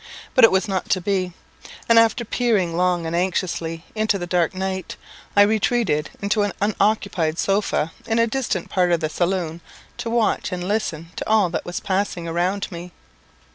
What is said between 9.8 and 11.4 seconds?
to watch and listen to